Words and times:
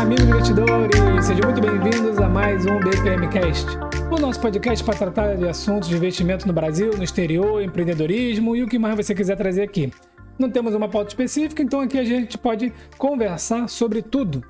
amigos 0.00 0.26
gratidores! 0.26 1.26
Sejam 1.26 1.44
muito 1.44 1.60
bem-vindos 1.60 2.18
a 2.18 2.28
mais 2.28 2.66
um 2.66 2.78
BPMcast, 2.78 3.66
o 4.10 4.18
nosso 4.18 4.40
podcast 4.40 4.84
para 4.84 4.96
tratar 4.96 5.34
de 5.34 5.48
assuntos 5.48 5.88
de 5.88 5.96
investimento 5.96 6.46
no 6.46 6.52
Brasil, 6.52 6.96
no 6.96 7.02
exterior, 7.02 7.62
empreendedorismo 7.62 8.54
e 8.54 8.62
o 8.62 8.68
que 8.68 8.78
mais 8.78 8.96
você 8.96 9.14
quiser 9.14 9.36
trazer 9.36 9.62
aqui. 9.62 9.92
Não 10.38 10.50
temos 10.50 10.74
uma 10.74 10.88
pauta 10.88 11.08
específica, 11.08 11.62
então 11.62 11.80
aqui 11.80 11.98
a 11.98 12.04
gente 12.04 12.38
pode 12.38 12.72
conversar 12.96 13.68
sobre 13.68 14.02
tudo. 14.02 14.44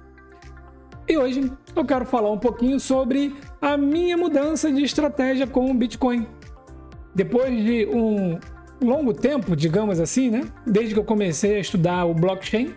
E 1.08 1.16
hoje 1.16 1.52
eu 1.74 1.84
quero 1.84 2.04
falar 2.04 2.30
um 2.30 2.38
pouquinho 2.38 2.80
sobre 2.80 3.34
a 3.60 3.76
minha 3.76 4.16
mudança 4.16 4.72
de 4.72 4.82
estratégia 4.82 5.46
com 5.46 5.70
o 5.70 5.74
Bitcoin. 5.74 6.26
Depois 7.14 7.64
de 7.64 7.86
um 7.86 8.38
longo 8.80 9.14
tempo, 9.14 9.54
digamos 9.54 10.00
assim, 10.00 10.30
né? 10.30 10.42
Desde 10.66 10.94
que 10.94 11.00
eu 11.00 11.04
comecei 11.04 11.56
a 11.56 11.58
estudar 11.60 12.04
o 12.04 12.14
blockchain, 12.14 12.74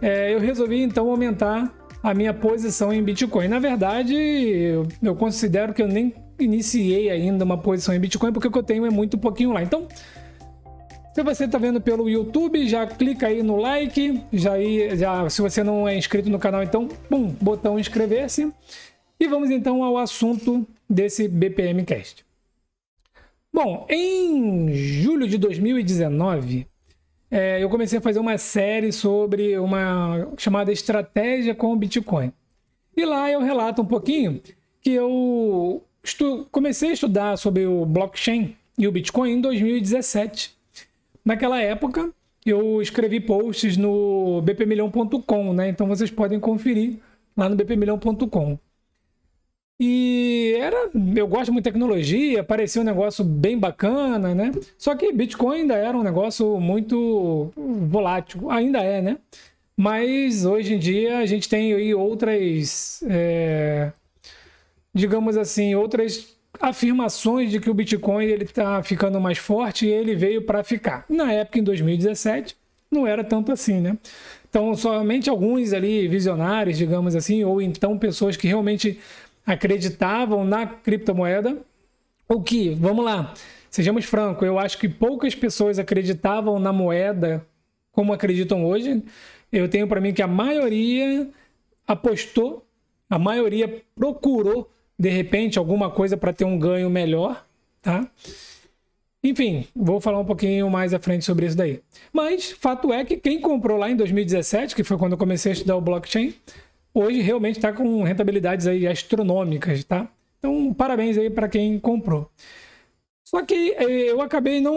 é, 0.00 0.34
eu 0.34 0.40
resolvi 0.40 0.82
então 0.82 1.08
aumentar 1.08 1.72
a 2.02 2.12
minha 2.12 2.34
posição 2.34 2.92
em 2.92 3.02
Bitcoin. 3.02 3.48
Na 3.48 3.60
verdade, 3.60 4.14
eu, 4.14 4.86
eu 5.00 5.14
considero 5.14 5.72
que 5.72 5.80
eu 5.80 5.86
nem 5.86 6.12
iniciei 6.38 7.08
ainda 7.08 7.44
uma 7.44 7.56
posição 7.56 7.94
em 7.94 8.00
Bitcoin, 8.00 8.32
porque 8.32 8.48
o 8.48 8.50
que 8.50 8.58
eu 8.58 8.62
tenho 8.62 8.84
é 8.84 8.90
muito 8.90 9.16
pouquinho 9.16 9.52
lá. 9.52 9.62
Então, 9.62 9.86
se 11.14 11.22
você 11.22 11.44
está 11.44 11.58
vendo 11.58 11.80
pelo 11.80 12.08
YouTube, 12.08 12.66
já 12.66 12.86
clica 12.86 13.28
aí 13.28 13.42
no 13.42 13.56
like, 13.56 14.20
já, 14.32 14.54
já 14.96 15.30
se 15.30 15.40
você 15.40 15.62
não 15.62 15.86
é 15.86 15.96
inscrito 15.96 16.28
no 16.28 16.38
canal, 16.38 16.62
então, 16.62 16.88
pum, 17.08 17.28
botão 17.40 17.78
inscrever-se. 17.78 18.52
E 19.20 19.28
vamos 19.28 19.50
então 19.50 19.84
ao 19.84 19.98
assunto 19.98 20.66
desse 20.90 21.28
BPM 21.28 21.84
Cast. 21.84 22.24
Bom, 23.54 23.86
em 23.90 24.72
julho 24.72 25.28
de 25.28 25.36
2019, 25.36 26.66
é, 27.30 27.62
eu 27.62 27.68
comecei 27.68 27.98
a 27.98 28.02
fazer 28.02 28.18
uma 28.18 28.38
série 28.38 28.90
sobre 28.90 29.58
uma 29.58 30.26
chamada 30.38 30.72
estratégia 30.72 31.54
com 31.54 31.70
o 31.70 31.76
Bitcoin. 31.76 32.32
E 32.96 33.04
lá 33.04 33.30
eu 33.30 33.42
relato 33.42 33.82
um 33.82 33.84
pouquinho 33.84 34.40
que 34.80 34.90
eu 34.90 35.84
comecei 36.50 36.90
a 36.90 36.92
estudar 36.94 37.36
sobre 37.36 37.66
o 37.66 37.84
blockchain 37.84 38.56
e 38.78 38.88
o 38.88 38.92
Bitcoin 38.92 39.32
em 39.32 39.40
2017. 39.42 40.56
Naquela 41.22 41.60
época, 41.60 42.10
eu 42.46 42.80
escrevi 42.80 43.20
posts 43.20 43.76
no 43.76 44.40
bpmilhão.com, 44.42 45.52
né? 45.52 45.68
Então 45.68 45.86
vocês 45.86 46.10
podem 46.10 46.40
conferir 46.40 46.96
lá 47.36 47.50
no 47.50 47.56
bpmilhão.com. 47.56 48.58
E 49.84 50.54
era, 50.60 50.90
eu 51.16 51.26
gosto 51.26 51.52
muito 51.52 51.64
de 51.64 51.70
tecnologia, 51.72 52.44
parecia 52.44 52.80
um 52.80 52.84
negócio 52.84 53.24
bem 53.24 53.58
bacana, 53.58 54.32
né? 54.32 54.52
Só 54.78 54.94
que 54.94 55.12
Bitcoin 55.12 55.62
ainda 55.62 55.74
era 55.74 55.98
um 55.98 56.04
negócio 56.04 56.60
muito 56.60 57.50
volátil, 57.56 58.48
ainda 58.48 58.78
é, 58.78 59.02
né? 59.02 59.18
Mas 59.76 60.44
hoje 60.44 60.74
em 60.74 60.78
dia 60.78 61.18
a 61.18 61.26
gente 61.26 61.48
tem 61.48 61.74
aí 61.74 61.92
outras, 61.92 63.02
é, 63.10 63.90
digamos 64.94 65.36
assim, 65.36 65.74
outras 65.74 66.28
afirmações 66.60 67.50
de 67.50 67.58
que 67.58 67.68
o 67.68 67.74
Bitcoin 67.74 68.26
ele 68.26 68.44
está 68.44 68.84
ficando 68.84 69.20
mais 69.20 69.38
forte 69.38 69.86
e 69.86 69.90
ele 69.90 70.14
veio 70.14 70.42
para 70.42 70.62
ficar. 70.62 71.04
Na 71.08 71.32
época, 71.32 71.58
em 71.58 71.64
2017, 71.64 72.56
não 72.88 73.04
era 73.04 73.24
tanto 73.24 73.50
assim, 73.50 73.80
né? 73.80 73.98
Então, 74.48 74.76
somente 74.76 75.28
alguns 75.28 75.72
ali 75.72 76.06
visionários, 76.06 76.78
digamos 76.78 77.16
assim, 77.16 77.42
ou 77.42 77.60
então 77.60 77.98
pessoas 77.98 78.36
que 78.36 78.46
realmente 78.46 79.00
acreditavam 79.46 80.44
na 80.44 80.66
criptomoeda. 80.66 81.58
O 82.28 82.40
que, 82.40 82.70
vamos 82.70 83.04
lá, 83.04 83.34
sejamos 83.70 84.04
francos, 84.04 84.46
eu 84.46 84.58
acho 84.58 84.78
que 84.78 84.88
poucas 84.88 85.34
pessoas 85.34 85.78
acreditavam 85.78 86.58
na 86.58 86.72
moeda 86.72 87.46
como 87.90 88.12
acreditam 88.12 88.64
hoje. 88.64 89.02
Eu 89.52 89.68
tenho 89.68 89.86
para 89.86 90.00
mim 90.00 90.14
que 90.14 90.22
a 90.22 90.26
maioria 90.26 91.28
apostou, 91.86 92.64
a 93.10 93.18
maioria 93.18 93.82
procurou 93.94 94.70
de 94.98 95.10
repente 95.10 95.58
alguma 95.58 95.90
coisa 95.90 96.16
para 96.16 96.32
ter 96.32 96.44
um 96.44 96.58
ganho 96.58 96.88
melhor, 96.88 97.44
tá? 97.82 98.08
Enfim, 99.24 99.66
vou 99.74 100.00
falar 100.00 100.18
um 100.18 100.24
pouquinho 100.24 100.68
mais 100.68 100.92
à 100.92 100.98
frente 100.98 101.24
sobre 101.24 101.46
isso 101.46 101.56
daí. 101.56 101.80
Mas 102.12 102.50
fato 102.50 102.92
é 102.92 103.04
que 103.04 103.16
quem 103.16 103.40
comprou 103.40 103.78
lá 103.78 103.90
em 103.90 103.96
2017, 103.96 104.74
que 104.74 104.82
foi 104.82 104.98
quando 104.98 105.12
eu 105.12 105.18
comecei 105.18 105.52
a 105.52 105.54
estudar 105.54 105.76
o 105.76 105.80
blockchain, 105.80 106.34
hoje 106.94 107.20
realmente 107.20 107.56
está 107.56 107.72
com 107.72 108.02
rentabilidades 108.02 108.66
aí 108.66 108.86
astronômicas, 108.86 109.84
tá? 109.84 110.08
Então, 110.38 110.74
parabéns 110.74 111.16
aí 111.16 111.30
para 111.30 111.48
quem 111.48 111.78
comprou. 111.78 112.30
Só 113.24 113.42
que 113.42 113.74
eh, 113.78 114.10
eu 114.10 114.20
acabei 114.20 114.60
não 114.60 114.76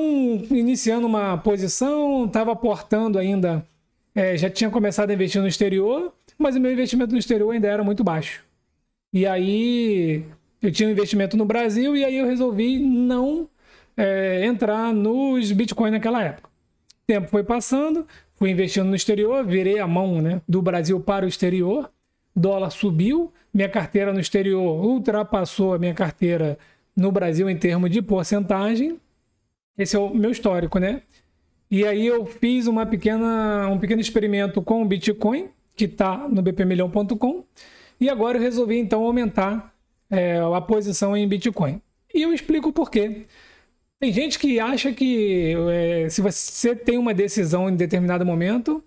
iniciando 0.52 1.08
uma 1.08 1.38
posição, 1.38 2.26
estava 2.26 2.52
aportando 2.52 3.20
ainda, 3.20 3.66
é, 4.14 4.38
já 4.38 4.50
tinha 4.50 4.70
começado 4.70 5.10
a 5.10 5.14
investir 5.14 5.42
no 5.42 5.48
exterior, 5.48 6.14
mas 6.38 6.56
o 6.56 6.60
meu 6.60 6.72
investimento 6.72 7.12
no 7.12 7.18
exterior 7.18 7.52
ainda 7.52 7.68
era 7.68 7.84
muito 7.84 8.04
baixo. 8.04 8.44
E 9.12 9.26
aí 9.26 10.24
eu 10.62 10.72
tinha 10.72 10.88
um 10.88 10.92
investimento 10.92 11.36
no 11.36 11.46
Brasil 11.46 11.98
e 11.98 12.06
aí 12.06 12.18
eu 12.18 12.26
resolvi 12.26 12.80
não 12.80 13.50
é, 13.98 14.46
entrar 14.46 14.94
nos 14.94 15.52
Bitcoin 15.52 15.92
naquela 15.92 16.24
época. 16.24 16.48
O 16.48 17.08
tempo 17.08 17.28
foi 17.28 17.44
passando, 17.44 18.08
fui 18.36 18.50
investindo 18.50 18.88
no 18.88 18.96
exterior, 18.96 19.44
virei 19.46 19.80
a 19.80 19.88
mão 19.88 20.22
né, 20.22 20.42
do 20.48 20.62
Brasil 20.62 21.00
para 21.00 21.26
o 21.26 21.30
exterior 21.30 21.92
dólar 22.36 22.70
subiu, 22.72 23.32
minha 23.54 23.70
carteira 23.70 24.12
no 24.12 24.20
exterior 24.20 24.86
ultrapassou 24.86 25.74
a 25.74 25.80
minha 25.80 25.94
carteira 25.94 26.58
no 26.96 27.12
Brasil 27.12 27.50
em 27.50 27.58
termos 27.58 27.90
de 27.90 28.02
porcentagem. 28.02 29.00
Esse 29.78 29.96
é 29.96 30.00
o 30.00 30.14
meu 30.14 30.32
histórico, 30.32 30.80
né? 30.80 31.02
E 31.70 31.86
aí 31.86 32.06
eu 32.06 32.26
fiz 32.26 32.68
uma 32.68 32.86
pequena, 32.86 33.68
um 33.70 33.80
pequeno 33.80 34.02
experimento 34.02 34.62
com 34.62 34.82
o 34.82 34.86
Bitcoin, 34.86 35.50
que 35.76 35.86
está 35.86 36.28
no 36.28 36.42
bpmilhão.com, 36.42 37.44
e 38.00 38.10
agora 38.10 38.38
eu 38.38 38.42
resolvi 38.42 38.78
então 38.78 39.04
aumentar 39.04 39.74
é, 40.10 40.38
a 40.38 40.62
posição 40.62 41.16
em 41.18 41.28
Bitcoin. 41.28 41.82
E 42.14 42.22
eu 42.22 42.34
explico 42.34 42.72
por 42.72 42.92
quê. 42.92 43.26
Tem 44.00 44.12
gente 44.14 44.38
que 44.38 44.60
acha 44.60 44.92
que 44.92 45.56
é, 45.70 46.10
se 46.10 46.22
você 46.22 46.76
tem 46.76 46.98
uma 46.98 47.14
decisão 47.14 47.70
em 47.70 47.76
determinado 47.76 48.26
momento, 48.26 48.84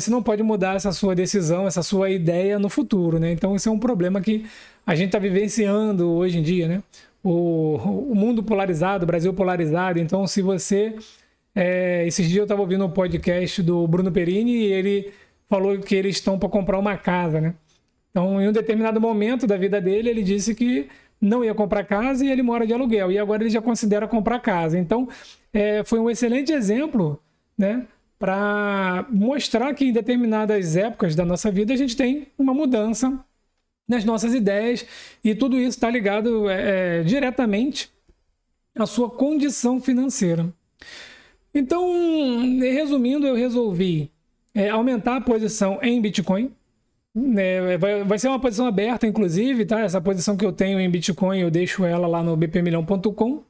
você 0.00 0.10
não 0.10 0.22
pode 0.22 0.42
mudar 0.42 0.76
essa 0.76 0.92
sua 0.92 1.14
decisão, 1.14 1.66
essa 1.66 1.82
sua 1.82 2.10
ideia 2.10 2.58
no 2.58 2.68
futuro, 2.68 3.18
né? 3.18 3.32
Então 3.32 3.56
isso 3.56 3.68
é 3.68 3.72
um 3.72 3.78
problema 3.78 4.20
que 4.20 4.46
a 4.86 4.94
gente 4.94 5.06
está 5.06 5.18
vivenciando 5.18 6.10
hoje 6.10 6.38
em 6.38 6.42
dia, 6.42 6.68
né? 6.68 6.82
O, 7.22 7.76
o, 8.10 8.14
mundo 8.14 8.42
polarizado, 8.42 9.04
o 9.04 9.06
Brasil 9.06 9.32
polarizado. 9.34 9.98
Então, 9.98 10.26
se 10.26 10.40
você. 10.40 10.94
É, 11.54 12.06
esses 12.06 12.26
dias 12.26 12.38
eu 12.38 12.44
estava 12.44 12.60
ouvindo 12.60 12.84
um 12.84 12.90
podcast 12.90 13.62
do 13.62 13.86
Bruno 13.88 14.12
Perini 14.12 14.52
e 14.52 14.72
ele 14.72 15.12
falou 15.48 15.78
que 15.78 15.94
eles 15.94 16.16
estão 16.16 16.38
para 16.38 16.48
comprar 16.48 16.78
uma 16.78 16.96
casa, 16.96 17.40
né? 17.40 17.54
Então, 18.10 18.40
em 18.40 18.48
um 18.48 18.52
determinado 18.52 19.00
momento 19.00 19.46
da 19.46 19.56
vida 19.56 19.80
dele, 19.80 20.10
ele 20.10 20.22
disse 20.22 20.54
que 20.54 20.88
não 21.20 21.44
ia 21.44 21.54
comprar 21.54 21.84
casa 21.84 22.24
e 22.24 22.30
ele 22.30 22.42
mora 22.42 22.66
de 22.66 22.72
aluguel. 22.72 23.10
E 23.10 23.18
agora 23.18 23.42
ele 23.42 23.50
já 23.50 23.60
considera 23.62 24.06
comprar 24.06 24.38
casa. 24.40 24.78
Então, 24.78 25.08
é, 25.52 25.82
foi 25.84 25.98
um 25.98 26.08
excelente 26.08 26.52
exemplo, 26.52 27.20
né? 27.58 27.86
Para 28.18 29.06
mostrar 29.10 29.74
que 29.74 29.84
em 29.84 29.92
determinadas 29.92 30.76
épocas 30.76 31.14
da 31.14 31.24
nossa 31.24 31.50
vida 31.50 31.74
a 31.74 31.76
gente 31.76 31.96
tem 31.96 32.28
uma 32.38 32.54
mudança 32.54 33.18
nas 33.88 34.04
nossas 34.04 34.34
ideias 34.34 34.84
e 35.22 35.34
tudo 35.34 35.58
isso 35.58 35.70
está 35.70 35.90
ligado 35.90 36.48
é, 36.48 37.00
é, 37.00 37.02
diretamente 37.04 37.90
à 38.74 38.86
sua 38.86 39.10
condição 39.10 39.80
financeira. 39.80 40.46
Então, 41.54 41.88
resumindo, 42.60 43.26
eu 43.26 43.34
resolvi 43.34 44.10
é, 44.54 44.68
aumentar 44.68 45.16
a 45.16 45.20
posição 45.20 45.78
em 45.82 46.00
Bitcoin. 46.00 46.50
É, 47.36 47.78
vai, 47.78 48.04
vai, 48.04 48.18
ser 48.18 48.28
uma 48.28 48.38
posição 48.38 48.66
aberta, 48.66 49.06
inclusive, 49.06 49.64
tá? 49.64 49.80
Essa 49.80 50.00
posição 50.00 50.36
que 50.36 50.44
eu 50.44 50.52
tenho 50.52 50.78
em 50.78 50.90
Bitcoin, 50.90 51.40
eu 51.40 51.50
deixo 51.50 51.84
ela 51.84 52.06
lá 52.06 52.22
no 52.22 52.36
bpmilhão.com. 52.36 53.42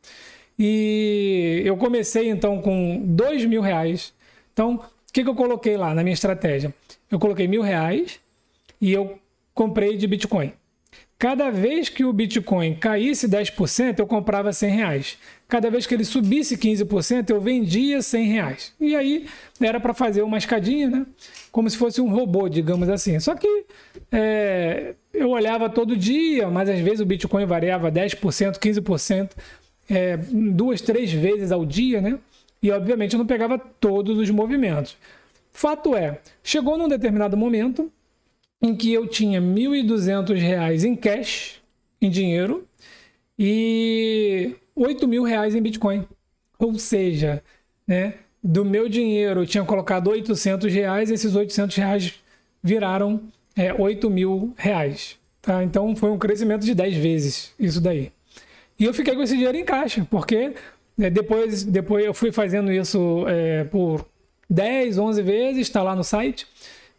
E 0.59 1.62
eu 1.64 1.76
comecei 1.76 2.31
então 2.31 2.62
com 2.62 3.02
dois 3.05 3.44
mil 3.44 3.61
reais 3.61 4.14
então, 4.56 4.76
o 4.76 5.12
que, 5.12 5.23
que 5.23 5.29
eu 5.29 5.35
coloquei 5.35 5.76
lá 5.76 5.93
na 5.93 6.03
minha 6.03 6.14
estratégia? 6.14 6.75
Eu 7.11 7.19
coloquei 7.19 7.47
mil 7.47 7.61
reais 7.61 8.19
e 8.81 8.91
eu 8.91 9.19
comprei 9.53 9.99
de 9.99 10.06
Bitcoin. 10.06 10.50
Cada 11.19 11.50
vez 11.50 11.91
que 11.91 12.06
o 12.06 12.12
Bitcoin 12.12 12.75
caísse 12.75 13.29
10%, 13.29 13.99
eu 13.99 14.06
comprava 14.06 14.55
100 14.55 14.70
reais. 14.70 15.19
Cada 15.47 15.70
vez 15.70 15.87
que 15.87 15.93
ele 15.93 16.06
subisse 16.06 16.56
15%, 16.56 17.29
eu 17.29 17.38
vendia 17.38 18.00
100 18.00 18.25
reais. 18.25 18.73
E 18.81 18.97
aí 18.97 19.26
era 19.61 19.79
para 19.79 19.93
fazer 19.93 20.23
uma 20.23 20.38
escadinha, 20.38 20.88
né? 20.88 21.06
Como 21.53 21.69
se 21.69 21.76
fosse 21.76 22.00
um 22.00 22.08
robô, 22.08 22.49
digamos 22.49 22.88
assim. 22.88 23.20
Só 23.20 23.35
que 23.35 23.67
é, 24.11 24.94
eu 25.12 25.29
olhava 25.29 25.69
todo 25.69 25.94
dia, 25.94 26.49
mas 26.49 26.70
às 26.70 26.81
vezes 26.81 27.00
o 27.00 27.06
Bitcoin 27.06 27.44
variava 27.44 27.93
10%, 27.93 28.58
15%, 28.58 29.31
é, 29.91 30.17
duas, 30.17 30.81
três 30.81 31.12
vezes 31.12 31.53
ao 31.53 31.67
dia, 31.67 32.00
né? 32.00 32.19
E 32.62 32.70
obviamente 32.70 33.14
eu 33.14 33.19
não 33.19 33.26
pegava 33.26 33.58
todos 33.58 34.19
os 34.19 34.31
movimentos. 34.31 34.97
Fato 35.53 35.94
é, 35.94 36.20
chegou 36.43 36.76
num 36.76 36.88
determinado 36.88 37.37
momento 37.37 37.91
em 38.61 38.75
que 38.75 38.93
eu 38.93 39.06
tinha 39.06 39.41
R$ 39.41 39.47
1.200 39.47 40.85
em 40.85 40.97
cash, 40.97 41.62
em 42.00 42.11
dinheiro, 42.11 42.67
e 43.38 44.55
8 44.75 45.06
mil 45.06 45.23
reais 45.23 45.55
em 45.55 45.62
Bitcoin. 45.62 46.06
Ou 46.58 46.79
seja, 46.79 47.43
né, 47.87 48.14
do 48.43 48.64
meu 48.64 48.88
dinheiro 48.88 49.41
eu 49.41 49.47
tinha 49.47 49.64
colocado 49.64 50.08
800 50.08 50.73
reais, 50.73 51.11
esses 51.11 51.35
800 51.35 51.76
reais 51.76 52.14
viraram 52.62 53.23
é, 53.55 53.73
8 53.73 54.11
mil 54.11 54.55
reais. 54.56 55.19
Tá? 55.41 55.62
Então 55.62 55.94
foi 55.94 56.11
um 56.11 56.19
crescimento 56.19 56.64
de 56.64 56.75
10 56.75 56.97
vezes 56.97 57.55
isso 57.58 57.81
daí. 57.81 58.12
E 58.79 58.85
eu 58.85 58.93
fiquei 58.93 59.14
com 59.14 59.23
esse 59.23 59.35
dinheiro 59.35 59.56
em 59.56 59.64
caixa, 59.64 60.06
porque 60.11 60.55
depois, 60.96 61.62
depois 61.62 62.04
eu 62.04 62.14
fui 62.14 62.32
fazendo 62.32 62.72
isso 62.72 63.25
é, 63.28 63.64
por 63.64 64.06
10, 64.48 64.98
11 64.98 65.22
vezes, 65.22 65.62
está 65.62 65.82
lá 65.82 65.94
no 65.94 66.02
site. 66.04 66.46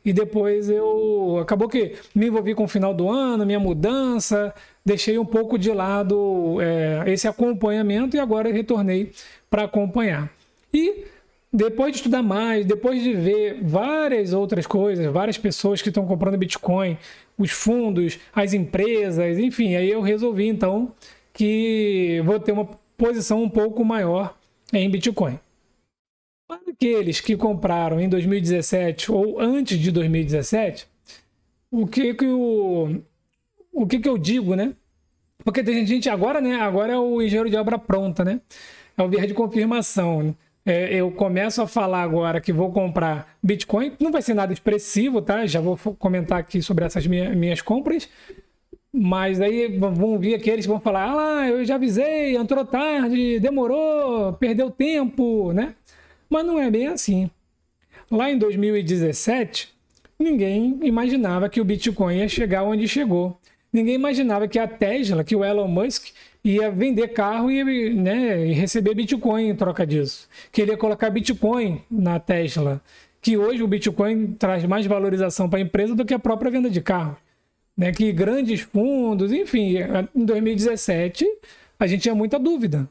E 0.05 0.13
depois 0.13 0.69
eu. 0.69 1.39
Acabou 1.41 1.67
que 1.67 1.95
me 2.15 2.27
envolvi 2.27 2.55
com 2.55 2.63
o 2.63 2.67
final 2.67 2.93
do 2.93 3.09
ano, 3.09 3.45
minha 3.45 3.59
mudança, 3.59 4.53
deixei 4.85 5.17
um 5.17 5.25
pouco 5.25 5.57
de 5.57 5.71
lado 5.71 6.61
é, 6.61 7.11
esse 7.11 7.27
acompanhamento 7.27 8.15
e 8.15 8.19
agora 8.19 8.49
retornei 8.51 9.11
para 9.49 9.63
acompanhar. 9.63 10.31
E 10.73 11.05
depois 11.51 11.91
de 11.91 11.97
estudar 11.97 12.21
mais, 12.21 12.65
depois 12.65 13.03
de 13.03 13.13
ver 13.13 13.59
várias 13.61 14.31
outras 14.31 14.65
coisas, 14.65 15.05
várias 15.07 15.37
pessoas 15.37 15.81
que 15.81 15.89
estão 15.89 16.05
comprando 16.05 16.37
Bitcoin, 16.37 16.97
os 17.37 17.51
fundos, 17.51 18.17
as 18.33 18.53
empresas, 18.53 19.37
enfim, 19.37 19.75
aí 19.75 19.89
eu 19.89 20.01
resolvi 20.01 20.47
então 20.47 20.93
que 21.33 22.21
vou 22.25 22.39
ter 22.39 22.51
uma 22.51 22.67
posição 22.97 23.43
um 23.43 23.49
pouco 23.49 23.85
maior 23.85 24.35
em 24.73 24.89
Bitcoin. 24.89 25.39
Para 26.47 26.71
aqueles 26.71 27.21
que 27.21 27.37
compraram 27.37 27.99
em 27.99 28.09
2017 28.09 29.11
ou 29.11 29.39
antes 29.39 29.77
de 29.77 29.91
2017, 29.91 30.87
o 31.69 31.85
que 31.85 32.13
que 32.13 32.25
o, 32.25 33.01
o 33.71 33.85
que 33.85 33.99
que 33.99 34.09
eu 34.09 34.17
digo, 34.17 34.55
né? 34.55 34.73
Porque 35.43 35.63
tem 35.63 35.85
gente 35.85 36.09
agora, 36.09 36.41
né? 36.41 36.55
Agora 36.55 36.93
é 36.93 36.97
o 36.97 37.21
engenheiro 37.21 37.49
de 37.49 37.55
obra 37.55 37.77
pronta, 37.77 38.25
né? 38.25 38.41
É 38.97 39.03
o 39.03 39.07
viés 39.07 39.27
de 39.27 39.33
confirmação. 39.33 40.23
Né? 40.23 40.35
É, 40.65 40.95
eu 40.95 41.11
começo 41.11 41.61
a 41.61 41.67
falar 41.67 42.01
agora 42.01 42.41
que 42.41 42.51
vou 42.51 42.71
comprar 42.71 43.37
Bitcoin, 43.41 43.93
não 43.99 44.11
vai 44.11 44.21
ser 44.21 44.33
nada 44.33 44.51
expressivo, 44.51 45.21
tá? 45.21 45.45
Já 45.45 45.61
vou 45.61 45.77
comentar 45.97 46.39
aqui 46.39 46.61
sobre 46.61 46.83
essas 46.83 47.05
minhas, 47.07 47.35
minhas 47.35 47.61
compras. 47.61 48.09
Mas 48.93 49.41
aí 49.41 49.77
vão 49.77 50.17
vir 50.17 50.35
aqueles 50.35 50.65
que 50.65 50.71
vão 50.71 50.79
falar: 50.79 51.09
ah 51.09 51.15
lá, 51.15 51.49
eu 51.49 51.63
já 51.65 51.75
avisei, 51.75 52.35
entrou 52.35 52.65
tarde, 52.65 53.39
demorou, 53.39 54.33
perdeu 54.33 54.71
tempo, 54.71 55.51
né? 55.53 55.75
Mas 56.29 56.45
não 56.45 56.59
é 56.59 56.69
bem 56.69 56.87
assim. 56.87 57.29
Lá 58.09 58.31
em 58.31 58.37
2017, 58.37 59.73
ninguém 60.17 60.79
imaginava 60.83 61.49
que 61.49 61.59
o 61.59 61.65
Bitcoin 61.65 62.17
ia 62.17 62.29
chegar 62.29 62.63
onde 62.63 62.87
chegou. 62.87 63.39
Ninguém 63.71 63.95
imaginava 63.95 64.47
que 64.47 64.57
a 64.57 64.67
Tesla, 64.67 65.23
que 65.23 65.35
o 65.35 65.43
Elon 65.43 65.67
Musk 65.67 66.07
ia 66.43 66.71
vender 66.71 67.09
carro 67.09 67.51
e, 67.51 67.93
né, 67.93 68.45
receber 68.53 68.95
Bitcoin 68.95 69.49
em 69.49 69.55
troca 69.55 69.85
disso. 69.85 70.27
Que 70.51 70.61
ele 70.61 70.71
ia 70.71 70.77
colocar 70.77 71.09
Bitcoin 71.09 71.81
na 71.91 72.19
Tesla. 72.19 72.81
Que 73.21 73.37
hoje 73.37 73.61
o 73.61 73.67
Bitcoin 73.67 74.35
traz 74.39 74.63
mais 74.63 74.85
valorização 74.85 75.49
para 75.49 75.59
a 75.59 75.61
empresa 75.61 75.93
do 75.93 76.05
que 76.05 76.13
a 76.13 76.19
própria 76.19 76.49
venda 76.49 76.69
de 76.69 76.81
carro. 76.81 77.17
Né? 77.77 77.91
Que 77.91 78.11
grandes 78.11 78.61
fundos, 78.61 79.31
enfim, 79.31 79.75
em 80.15 80.25
2017 80.25 81.25
a 81.79 81.85
gente 81.85 82.01
tinha 82.01 82.15
muita 82.15 82.39
dúvida. 82.39 82.89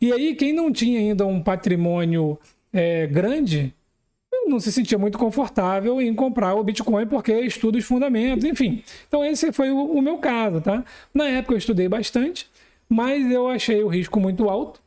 E 0.00 0.12
aí, 0.12 0.34
quem 0.34 0.52
não 0.52 0.72
tinha 0.72 0.98
ainda 0.98 1.26
um 1.26 1.42
patrimônio 1.42 2.38
é, 2.72 3.06
grande, 3.06 3.74
não 4.50 4.60
se 4.60 4.72
sentia 4.72 4.98
muito 4.98 5.16
confortável 5.16 6.00
em 6.00 6.14
comprar 6.14 6.54
o 6.54 6.64
Bitcoin 6.64 7.06
porque 7.06 7.32
estuda 7.40 7.78
os 7.78 7.84
fundamentos, 7.84 8.44
enfim. 8.44 8.82
Então 9.06 9.24
esse 9.24 9.52
foi 9.52 9.70
o, 9.70 9.92
o, 9.92 10.02
meu 10.02 10.18
caso, 10.18 10.60
tá? 10.60 10.84
Na 11.14 11.28
época 11.28 11.54
eu 11.54 11.58
estudei 11.58 11.88
bastante, 11.88 12.50
mas 12.88 13.30
eu 13.30 13.48
achei 13.48 13.82
o 13.82 13.88
risco 13.88 14.18
muito 14.20 14.48
alto 14.48 14.82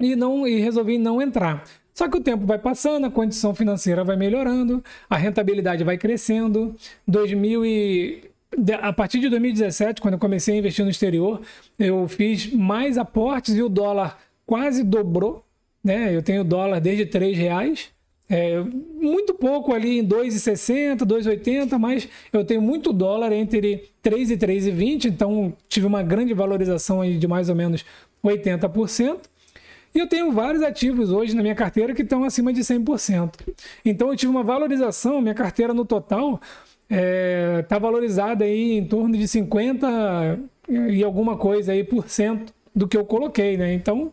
e 0.00 0.14
não 0.14 0.46
e 0.46 0.60
resolvi 0.60 0.98
não 0.98 1.20
entrar. 1.20 1.64
Só 1.94 2.08
que 2.08 2.16
o 2.16 2.22
tempo 2.22 2.46
vai 2.46 2.58
passando, 2.58 3.06
a 3.06 3.10
condição 3.10 3.54
financeira 3.54 4.02
vai 4.04 4.16
melhorando, 4.16 4.82
a 5.08 5.16
rentabilidade 5.16 5.84
vai 5.84 5.98
crescendo. 5.98 6.74
2000 7.06 7.66
e 7.66 8.31
a 8.80 8.92
partir 8.92 9.20
de 9.20 9.28
2017, 9.28 10.00
quando 10.00 10.14
eu 10.14 10.20
comecei 10.20 10.54
a 10.54 10.58
investir 10.58 10.84
no 10.84 10.90
exterior, 10.90 11.40
eu 11.78 12.06
fiz 12.08 12.52
mais 12.52 12.98
aportes 12.98 13.54
e 13.54 13.62
o 13.62 13.68
dólar 13.68 14.18
quase 14.46 14.82
dobrou 14.84 15.44
né? 15.82 16.14
Eu 16.14 16.22
tenho 16.22 16.44
dólar 16.44 16.80
desde 16.80 17.06
3 17.06 17.36
reais. 17.36 17.88
É, 18.30 18.60
muito 18.60 19.34
pouco 19.34 19.74
ali 19.74 19.98
em 19.98 20.06
2,60, 20.06 20.98
2,80, 21.00 21.78
mas 21.78 22.08
eu 22.32 22.44
tenho 22.44 22.62
muito 22.62 22.92
dólar 22.92 23.30
entre 23.32 23.90
3 24.00 24.30
e 24.30 24.36
3,20, 24.38 25.04
então 25.06 25.52
tive 25.68 25.86
uma 25.86 26.02
grande 26.02 26.32
valorização 26.32 27.02
aí 27.02 27.18
de 27.18 27.28
mais 27.28 27.50
ou 27.50 27.54
menos 27.54 27.84
80%. 28.24 29.18
E 29.94 29.98
eu 29.98 30.06
tenho 30.06 30.32
vários 30.32 30.62
ativos 30.62 31.10
hoje 31.10 31.36
na 31.36 31.42
minha 31.42 31.54
carteira 31.54 31.92
que 31.92 32.00
estão 32.00 32.24
acima 32.24 32.50
de 32.54 32.62
100%. 32.62 33.34
Então 33.84 34.08
eu 34.08 34.16
tive 34.16 34.30
uma 34.30 34.42
valorização, 34.42 35.20
minha 35.20 35.34
carteira 35.34 35.74
no 35.74 35.84
total 35.84 36.40
está 36.92 37.00
é, 37.00 37.62
tá 37.62 37.78
valorizada 37.78 38.44
aí 38.44 38.72
em 38.72 38.84
torno 38.84 39.16
de 39.16 39.26
50 39.26 40.38
e 40.68 41.02
alguma 41.02 41.38
coisa 41.38 41.72
aí 41.72 41.82
por 41.82 42.08
cento 42.08 42.52
do 42.74 42.86
que 42.86 42.96
eu 42.96 43.04
coloquei, 43.04 43.56
né? 43.56 43.72
Então 43.72 44.12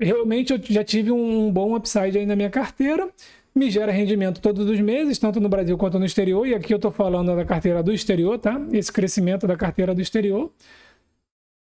realmente 0.00 0.52
eu 0.52 0.60
já 0.62 0.82
tive 0.82 1.10
um 1.10 1.52
bom 1.52 1.76
upside 1.76 2.18
aí 2.18 2.24
na 2.24 2.34
minha 2.34 2.50
carteira. 2.50 3.08
Me 3.54 3.70
gera 3.70 3.92
rendimento 3.92 4.40
todos 4.40 4.68
os 4.68 4.80
meses, 4.80 5.18
tanto 5.18 5.40
no 5.40 5.48
Brasil 5.48 5.76
quanto 5.76 5.98
no 5.98 6.06
exterior. 6.06 6.46
E 6.46 6.54
aqui 6.54 6.72
eu 6.72 6.76
estou 6.76 6.90
falando 6.90 7.36
da 7.36 7.44
carteira 7.44 7.82
do 7.82 7.92
exterior, 7.92 8.38
tá? 8.38 8.60
Esse 8.72 8.90
crescimento 8.90 9.46
da 9.46 9.56
carteira 9.56 9.94
do 9.94 10.00
exterior. 10.00 10.50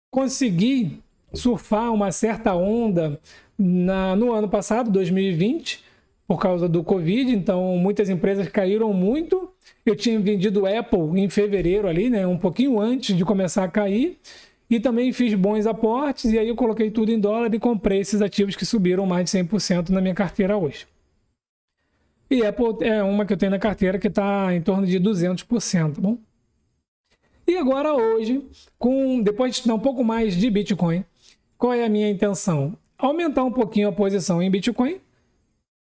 Consegui 0.09 1.01
surfar 1.33 1.91
uma 1.91 2.11
certa 2.11 2.55
onda 2.55 3.19
na, 3.57 4.15
no 4.15 4.31
ano 4.31 4.47
passado, 4.47 4.89
2020, 4.89 5.83
por 6.27 6.39
causa 6.39 6.67
do 6.67 6.83
Covid. 6.83 7.31
Então, 7.31 7.77
muitas 7.77 8.09
empresas 8.09 8.47
caíram 8.47 8.91
muito. 8.93 9.49
Eu 9.85 9.95
tinha 9.95 10.19
vendido 10.19 10.65
Apple 10.65 11.19
em 11.19 11.29
fevereiro 11.29 11.87
ali, 11.87 12.09
né? 12.09 12.25
Um 12.25 12.37
pouquinho 12.37 12.79
antes 12.79 13.15
de 13.15 13.23
começar 13.23 13.63
a 13.63 13.67
cair. 13.67 14.17
E 14.69 14.79
também 14.79 15.11
fiz 15.13 15.33
bons 15.35 15.67
aportes 15.67 16.31
e 16.31 16.39
aí 16.39 16.47
eu 16.47 16.55
coloquei 16.55 16.89
tudo 16.89 17.11
em 17.11 17.19
dólar 17.19 17.53
e 17.53 17.59
comprei 17.59 17.99
esses 17.99 18.19
ativos 18.21 18.55
que 18.55 18.65
subiram 18.65 19.05
mais 19.05 19.29
de 19.29 19.37
100% 19.37 19.89
na 19.89 20.01
minha 20.01 20.15
carteira 20.15 20.57
hoje. 20.57 20.87
E 22.29 22.43
Apple 22.43 22.77
é 22.81 23.03
uma 23.03 23.25
que 23.25 23.33
eu 23.33 23.37
tenho 23.37 23.51
na 23.51 23.59
carteira 23.59 23.99
que 23.99 24.07
está 24.07 24.53
em 24.55 24.61
torno 24.61 24.87
de 24.87 24.99
200%, 24.99 25.95
tá 25.95 26.01
bom? 26.01 26.17
E 27.47 27.55
agora 27.57 27.93
hoje, 27.93 28.43
com 28.79 29.21
depois 29.21 29.51
de 29.51 29.57
estudar 29.57 29.75
um 29.75 29.79
pouco 29.79 30.03
mais 30.03 30.35
de 30.35 30.49
Bitcoin, 30.49 31.05
qual 31.59 31.73
é 31.73 31.85
a 31.85 31.89
minha 31.89 32.09
intenção? 32.09 32.75
Aumentar 32.97 33.43
um 33.43 33.51
pouquinho 33.51 33.89
a 33.89 33.91
posição 33.91 34.41
em 34.41 34.49
Bitcoin 34.49 34.99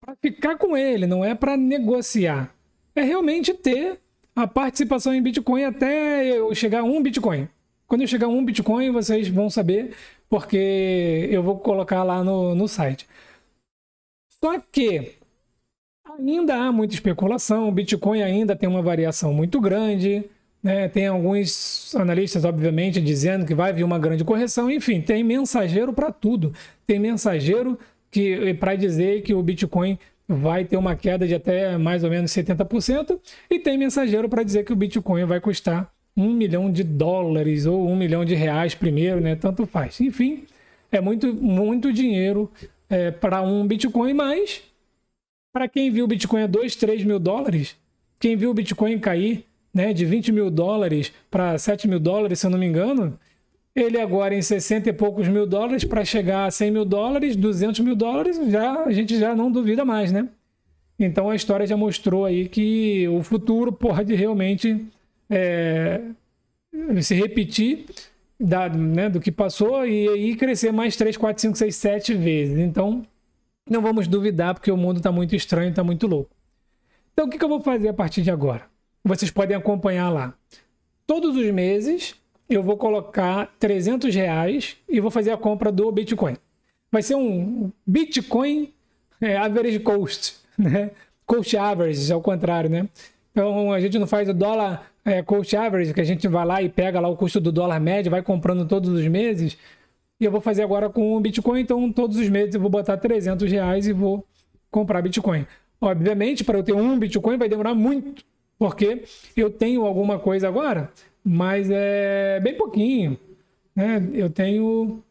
para 0.03 0.17
ficar 0.17 0.59
com 0.59 0.77
ele, 0.77 1.07
não 1.07 1.25
é 1.25 1.33
para 1.33 1.57
negociar. 1.57 2.53
É 2.95 3.03
realmente 3.03 3.55
ter 3.55 4.01
a 4.35 4.49
participação 4.49 5.15
em 5.15 5.23
Bitcoin 5.23 5.65
até 5.65 6.27
eu 6.27 6.53
chegar 6.55 6.81
a 6.81 6.85
um 6.85 7.01
Bitcoin. 7.01 7.49
Quando 7.87 8.01
eu 8.03 8.09
chegar 8.09 8.27
a 8.27 8.31
um 8.31 8.45
Bitcoin, 8.45 8.91
vocês 8.91 9.29
vão 9.29 9.49
saber, 9.49 9.95
porque 10.29 11.29
eu 11.31 11.43
vou 11.43 11.59
colocar 11.59 12.03
lá 12.03 12.25
no, 12.25 12.55
no 12.55 12.67
site. 12.67 13.07
Só 14.41 14.59
que 14.59 15.13
ainda 16.19 16.57
há 16.57 16.73
muita 16.73 16.95
especulação, 16.95 17.69
o 17.69 17.73
Bitcoin 17.73 18.23
ainda 18.23 18.57
tem 18.57 18.69
uma 18.69 18.83
variação 18.83 19.33
muito 19.33 19.61
grande. 19.61 20.25
Né? 20.63 20.89
Tem 20.89 21.07
alguns 21.07 21.95
analistas, 21.95 22.45
obviamente, 22.45 23.01
dizendo 23.01 23.45
que 23.47 23.55
vai 23.55 23.73
vir 23.73 23.85
uma 23.85 23.99
grande 23.99 24.25
correção. 24.25 24.71
Enfim, 24.71 25.01
tem 25.01 25.23
mensageiro 25.23 25.93
para 25.93 26.11
tudo. 26.11 26.53
Tem 26.87 26.99
mensageiro 26.99 27.79
que 28.13 28.55
para 28.55 28.77
dizer 28.77 29.23
que 29.23 29.35
o 29.35 29.43
Bitcoin 29.43 29.99
vai 30.29 30.65
ter 30.65 30.77
uma 30.77 30.95
queda 30.95 31.27
de 31.27 31.35
até 31.35 31.77
mais 31.77 32.05
ou 32.05 32.11
menos 32.11 32.31
70%, 32.31 33.19
e 33.51 33.59
tem 33.59 33.77
mensageiro 33.77 34.29
para 34.29 34.43
dizer 34.43 34.65
que 34.65 34.73
o 34.73 34.77
Bitcoin 34.77 35.25
vai 35.25 35.41
custar 35.41 35.93
um 36.17 36.33
milhão 36.33 36.71
de 36.71 36.85
dólares 36.85 37.67
ou 37.67 37.89
um 37.89 37.97
milhão 37.97 38.25
de 38.25 38.35
reais 38.35 38.75
primeiro, 38.75 39.21
né? 39.21 39.35
Tanto 39.35 39.67
faz. 39.67 40.01
Enfim, 40.01 40.45
é 40.93 41.01
muito, 41.01 41.35
muito 41.35 41.93
dinheiro 41.93 42.51
é, 42.89 43.11
para 43.11 43.41
um 43.43 43.67
Bitcoin, 43.67 44.13
mas 44.13 44.63
para 45.53 45.67
quem 45.67 45.91
viu 45.91 46.05
o 46.05 46.09
Bitcoin 46.09 46.43
a 46.43 46.47
2, 46.47 46.77
3 46.77 47.05
mil 47.05 47.19
dólares, 47.19 47.77
quem 48.21 48.37
viu 48.37 48.51
o 48.51 48.55
Bitcoin 48.55 48.99
cair 48.99 49.47
né, 49.73 49.93
de 49.95 50.05
20 50.05 50.33
mil 50.33 50.51
dólares 50.51 51.13
para 51.31 51.57
7 51.57 51.89
mil 51.89 51.99
dólares, 51.99 52.41
se 52.41 52.47
eu 52.47 52.51
não 52.51 52.59
me 52.59 52.67
engano, 52.67 53.19
ele 53.75 54.01
agora 54.01 54.35
em 54.35 54.43
60 54.43 54.91
e 54.91 54.93
poucos 54.93 55.29
mil 55.29 55.47
dólares 55.47 55.85
para 55.85 56.05
chegar 56.05 56.47
a 56.47 56.51
100 56.51 56.71
mil 56.71 56.85
dólares, 56.85 57.37
200 57.37 57.81
mil 57.81 57.97
dólares, 57.97 58.39
já, 58.51 58.85
a 58.85 58.93
gente 58.93 59.19
já 59.19 59.35
não 59.35 59.51
duvida 59.51 59.85
mais, 59.85 60.13
né? 60.13 60.29
Então 60.99 61.31
a 61.31 61.35
história 61.35 61.67
já 61.67 61.77
mostrou 61.77 62.25
aí 62.25 62.49
que 62.49 63.09
o 63.09 63.23
futuro 63.23 63.73
pode 63.73 64.15
realmente 64.15 64.87
é, 65.31 66.01
se 67.01 67.15
repetir 67.15 67.87
da, 68.39 68.69
né, 68.69 69.09
do 69.09 69.21
que 69.21 69.31
passou 69.31 69.87
e 69.87 70.09
aí 70.09 70.37
crescer 70.37 70.73
mais 70.73 70.97
3, 70.97 71.17
4, 71.17 71.41
5, 71.41 71.57
6, 71.57 71.77
7 71.77 72.15
vezes. 72.15 72.59
Então, 72.59 73.07
não 73.69 73.81
vamos 73.81 74.09
duvidar, 74.09 74.55
porque 74.55 74.71
o 74.71 74.77
mundo 74.77 74.99
está 74.99 75.13
muito 75.13 75.35
estranho, 75.37 75.71
está 75.71 75.85
muito 75.85 76.07
louco. 76.07 76.31
Então, 77.13 77.27
o 77.27 77.31
que, 77.31 77.39
que 77.39 77.45
eu 77.45 77.49
vou 77.49 77.61
fazer 77.61 77.89
a 77.89 77.95
partir 77.95 78.23
de 78.23 78.31
agora? 78.31 78.63
Vocês 79.05 79.31
podem 79.31 79.57
acompanhar 79.57 80.09
lá. 80.11 80.35
Todos 81.07 81.37
os 81.37 81.51
meses, 81.53 82.15
eu 82.49 82.63
vou 82.63 82.77
colocar 82.77 83.55
300 83.59 84.15
reais 84.15 84.77
e 84.89 85.01
vou 85.01 85.11
fazer 85.11 85.31
a 85.31 85.37
compra 85.37 85.73
do 85.73 85.91
Bitcoin. 85.91 86.37
Vai 86.91 87.03
ser 87.03 87.15
um 87.15 87.71
Bitcoin 87.87 88.73
é, 89.21 89.37
average 89.37 89.81
cost, 89.81 90.37
né? 90.59 90.91
Cost 91.25 91.57
average, 91.57 92.13
ao 92.13 92.21
contrário, 92.21 92.69
né? 92.69 92.89
Então 93.31 93.73
a 93.73 93.81
gente 93.81 93.99
não 93.99 94.07
faz 94.07 94.29
o 94.29 94.35
dólar 94.35 94.93
é, 95.05 95.23
cost 95.23 95.57
average, 95.57 95.95
que 95.95 96.01
a 96.01 96.05
gente 96.05 96.29
vai 96.29 96.45
lá 96.45 96.63
e 96.63 96.69
pega 96.69 97.01
lá 97.01 97.09
o 97.09 97.17
custo 97.17 97.41
do 97.41 97.51
dólar 97.51 97.81
médio, 97.81 98.11
vai 98.11 98.23
comprando 98.23 98.67
todos 98.67 98.91
os 98.91 99.07
meses. 99.09 99.57
E 100.21 100.25
eu 100.25 100.31
vou 100.31 100.41
fazer 100.41 100.63
agora 100.63 100.89
com 100.89 101.17
o 101.17 101.21
Bitcoin, 101.21 101.61
então 101.61 101.91
todos 101.91 102.17
os 102.17 102.29
meses 102.29 102.55
eu 102.55 102.61
vou 102.61 102.71
botar 102.71 102.97
300 102.97 103.51
reais 103.51 103.87
e 103.87 103.93
vou 103.93 104.25
comprar 104.71 105.03
Bitcoin. 105.03 105.47
Obviamente, 105.81 106.45
para 106.45 106.59
eu 106.59 106.63
ter 106.63 106.73
um 106.73 106.99
Bitcoin 106.99 107.37
vai 107.37 107.49
demorar 107.49 107.75
muito, 107.75 108.25
porque 108.59 109.03
eu 109.37 109.51
tenho 109.51 109.85
alguma 109.85 110.19
coisa 110.19 110.47
agora, 110.47 110.91
mas 111.25 111.69
é 111.71 112.41
bem 112.41 112.55
pouquinho. 112.57 113.19
Né? 113.75 114.09
Eu 114.13 114.31
tenho, 114.31 115.03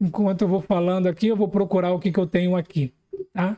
enquanto 0.00 0.42
eu 0.42 0.48
vou 0.48 0.60
falando 0.60 1.06
aqui, 1.06 1.28
eu 1.28 1.36
vou 1.36 1.48
procurar 1.48 1.92
o 1.92 1.98
que, 1.98 2.12
que 2.12 2.18
eu 2.18 2.26
tenho 2.26 2.56
aqui. 2.56 2.92
Tá? 3.32 3.56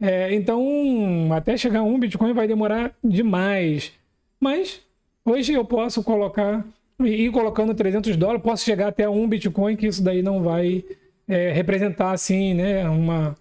É, 0.00 0.34
então, 0.34 1.30
até 1.32 1.56
chegar 1.56 1.82
um 1.82 1.98
Bitcoin 1.98 2.32
vai 2.32 2.48
demorar 2.48 2.92
demais. 3.02 3.92
Mas 4.40 4.80
hoje 5.24 5.52
eu 5.52 5.64
posso 5.64 6.02
colocar, 6.02 6.66
ir 7.00 7.30
colocando 7.30 7.72
300 7.74 8.16
dólares, 8.16 8.42
posso 8.42 8.64
chegar 8.64 8.88
até 8.88 9.08
um 9.08 9.28
Bitcoin, 9.28 9.76
que 9.76 9.86
isso 9.86 10.02
daí 10.02 10.20
não 10.20 10.42
vai 10.42 10.84
é, 11.28 11.52
representar 11.52 12.10
assim, 12.10 12.52
né, 12.54 12.88
uma, 12.88 13.36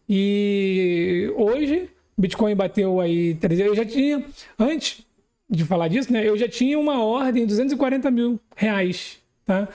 E 0.08 1.30
hoje 1.36 1.90
Bitcoin 2.16 2.54
bateu 2.54 3.00
aí 3.00 3.34
300. 3.34 3.66
Eu 3.66 3.74
já 3.74 3.84
tinha, 3.84 4.24
antes 4.56 5.04
de 5.48 5.64
falar 5.64 5.88
disso, 5.88 6.12
né? 6.12 6.26
Eu 6.26 6.38
já 6.38 6.48
tinha 6.48 6.78
uma 6.78 7.02
ordem 7.04 7.42
de 7.42 7.48
240 7.48 8.08
mil 8.12 8.38
reais, 8.54 9.18
tá? 9.44 9.68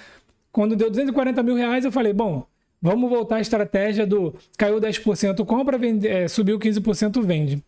Quando 0.49 0.77
deu 0.77 0.89
240 0.89 1.43
mil 1.43 1.55
reais, 1.55 1.83
eu 1.83 1.91
falei, 1.91 2.13
bom, 2.13 2.45
vamos 2.81 3.09
voltar 3.09 3.35
à 3.35 3.41
estratégia 3.41 4.07
do 4.07 4.33
caiu 4.57 4.79
10%, 4.79 5.45
compra, 5.45 5.77
vende, 5.77 6.07
é, 6.07 6.29
subiu 6.29 6.57
15%, 6.57 7.21
vende. 7.21 7.61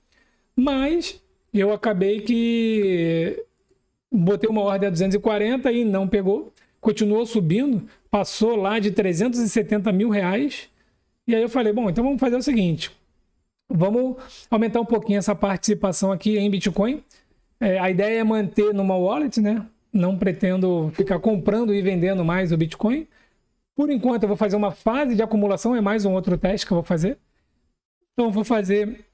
Mas 0.55 1.21
eu 1.53 1.73
acabei 1.73 2.21
que 2.21 3.43
botei 4.11 4.49
uma 4.49 4.61
ordem 4.61 4.87
a 4.87 4.91
240 4.91 5.71
e 5.71 5.83
não 5.83 6.07
pegou. 6.07 6.53
Continuou 6.79 7.25
subindo, 7.25 7.87
passou 8.09 8.55
lá 8.55 8.79
de 8.79 8.91
370 8.91 9.91
mil 9.91 10.09
reais. 10.09 10.69
E 11.27 11.35
aí 11.35 11.41
eu 11.41 11.49
falei, 11.49 11.73
bom, 11.73 11.89
então 11.89 12.03
vamos 12.03 12.19
fazer 12.19 12.35
o 12.35 12.41
seguinte: 12.41 12.91
Vamos 13.69 14.15
aumentar 14.49 14.79
um 14.79 14.85
pouquinho 14.85 15.19
essa 15.19 15.35
participação 15.35 16.11
aqui 16.11 16.37
em 16.37 16.49
Bitcoin. 16.49 17.03
É, 17.59 17.77
a 17.79 17.89
ideia 17.89 18.19
é 18.19 18.23
manter 18.23 18.73
numa 18.73 18.95
wallet, 18.95 19.41
né? 19.41 19.65
Não 19.91 20.17
pretendo 20.17 20.89
ficar 20.93 21.19
comprando 21.19 21.73
e 21.73 21.81
vendendo 21.81 22.23
mais 22.23 22.51
o 22.51 22.57
Bitcoin. 22.57 23.07
Por 23.75 23.89
enquanto, 23.89 24.23
eu 24.23 24.27
vou 24.27 24.37
fazer 24.37 24.55
uma 24.55 24.71
fase 24.71 25.15
de 25.15 25.21
acumulação, 25.21 25.75
é 25.75 25.81
mais 25.81 26.05
um 26.05 26.13
outro 26.13 26.37
teste 26.37 26.65
que 26.65 26.71
eu 26.71 26.77
vou 26.77 26.83
fazer. 26.83 27.17
Então, 28.13 28.31
vou 28.31 28.43
fazer 28.43 29.05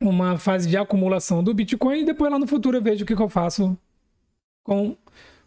uma 0.00 0.36
fase 0.36 0.68
de 0.68 0.76
acumulação 0.76 1.42
do 1.42 1.54
Bitcoin 1.54 2.00
e 2.00 2.04
depois 2.04 2.30
lá 2.30 2.38
no 2.38 2.46
futuro 2.46 2.76
eu 2.76 2.82
vejo 2.82 3.02
o 3.02 3.06
que, 3.06 3.16
que 3.16 3.22
eu 3.22 3.28
faço 3.30 3.76
com 4.66 4.96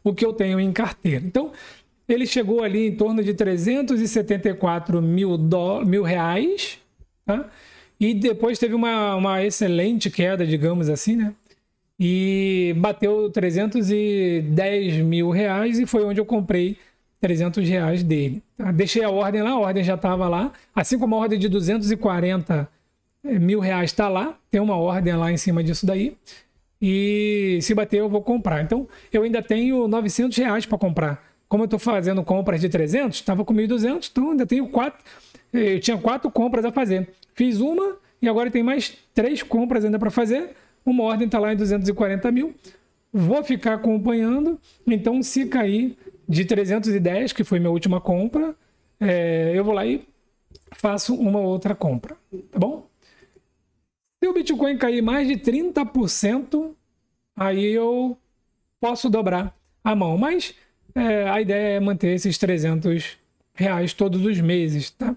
o 0.04 0.14
que 0.14 0.26
eu 0.26 0.34
tenho 0.34 0.60
em 0.60 0.72
carteira. 0.72 1.24
Então, 1.26 1.52
ele 2.08 2.26
chegou 2.26 2.64
ali 2.64 2.88
em 2.88 2.96
torno 2.96 3.24
de 3.24 3.34
374 3.34 5.02
mil, 5.02 5.38
do... 5.38 5.86
mil 5.86 6.02
reais, 6.02 6.80
tá? 7.26 7.48
E 8.00 8.14
depois 8.14 8.58
teve 8.58 8.74
uma, 8.74 9.16
uma 9.16 9.44
excelente 9.44 10.10
queda, 10.10 10.48
digamos 10.48 10.90
assim, 10.90 11.18
né? 11.18 11.34
E 12.00 12.74
bateu 12.78 13.30
310 13.30 15.04
mil 15.04 15.30
reais 15.30 15.78
e 15.78 15.86
foi 15.86 16.06
onde 16.06 16.22
eu 16.22 16.26
comprei 16.26 16.78
300 17.20 17.68
reais 17.68 18.02
dele. 18.02 18.42
Tá? 18.58 18.72
Deixei 18.72 19.04
a 19.04 19.10
ordem 19.10 19.42
lá, 19.42 19.52
a 19.52 19.60
ordem 19.60 19.84
já 19.84 19.96
estava 19.96 20.30
lá. 20.30 20.54
Assim 20.74 20.98
como 20.98 21.16
a 21.16 21.18
ordem 21.20 21.38
de 21.38 21.50
240 21.50 22.70
eh, 23.26 23.38
mil 23.38 23.60
reais 23.60 23.92
está 23.92 24.08
lá, 24.08 24.38
tem 24.50 24.62
uma 24.62 24.78
ordem 24.78 25.14
lá 25.18 25.30
em 25.30 25.36
cima 25.36 25.62
disso 25.62 25.86
daí. 25.86 26.16
E 26.82 27.60
se 27.62 27.74
bater, 27.74 27.98
eu 27.98 28.10
vou 28.10 28.22
comprar. 28.22 28.62
Então, 28.62 28.88
eu 29.12 29.24
ainda 29.24 29.42
tenho 29.42 29.88
900 29.88 30.38
reais 30.38 30.66
para 30.66 30.78
comprar. 30.78 31.30
Como 31.48 31.64
eu 31.64 31.66
estou 31.66 31.80
fazendo 31.80 32.24
compras 32.24 32.62
de 32.62 32.70
300, 32.70 33.18
estava 33.18 33.44
com 33.44 33.54
1.200, 33.54 34.10
então 34.12 34.32
ainda 34.32 34.46
tenho 34.46 34.68
quatro. 34.68 35.04
Eu 35.52 35.80
tinha 35.80 35.98
quatro 35.98 36.30
compras 36.30 36.64
a 36.64 36.72
fazer. 36.72 37.10
Fiz 37.34 37.60
uma 37.60 37.98
e 38.22 38.30
agora 38.30 38.52
tem 38.52 38.62
mais 38.62 38.96
três 39.14 39.42
compras 39.42 39.84
ainda 39.84 39.98
para 39.98 40.12
fazer. 40.12 40.52
Uma 40.86 41.04
ordem 41.04 41.26
está 41.26 41.40
lá 41.40 41.52
em 41.52 41.58
240 41.58 42.32
mil. 42.32 42.54
Vou 43.12 43.44
ficar 43.44 43.74
acompanhando. 43.74 44.60
Então, 44.86 45.22
se 45.24 45.48
cair 45.48 45.98
de 46.28 46.46
310, 46.46 47.34
que 47.34 47.44
foi 47.44 47.60
minha 47.60 47.72
última 47.72 48.00
compra, 48.00 48.56
é, 49.00 49.52
eu 49.56 49.64
vou 49.64 49.74
lá 49.74 49.86
e 49.86 50.08
faço 50.74 51.16
uma 51.16 51.40
outra 51.40 51.74
compra. 51.74 52.16
Tá 52.52 52.60
bom? 52.60 52.89
Se 54.22 54.28
o 54.30 54.34
Bitcoin 54.34 54.78
cair 54.78 55.02
mais 55.02 55.28
de 55.28 55.36
30%, 55.36 56.76
aí 57.36 57.66
eu 57.72 58.18
posso 58.80 59.10
dobrar 59.10 59.58
a 59.84 59.96
mão. 59.96 60.18
Mas 60.18 60.54
é, 60.94 61.30
a 61.30 61.40
ideia 61.42 61.78
é 61.78 61.80
manter 61.80 62.14
esses 62.16 62.38
300 62.38 63.18
reais 63.54 63.94
todos 63.94 64.26
os 64.26 64.40
meses, 64.40 64.92
tá? 64.92 65.16